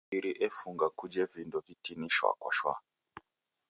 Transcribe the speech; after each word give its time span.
Imbiri 0.05 0.31
efunga 0.47 0.85
kuje 0.97 1.21
vindo 1.33 1.57
vitini 1.67 2.07
shwa 2.15 2.31
kwa 2.39 2.51
shwa. 2.57 2.73